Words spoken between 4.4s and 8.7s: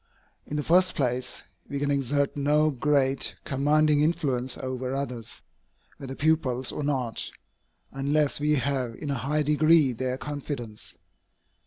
over others, whether pupils or not, unless we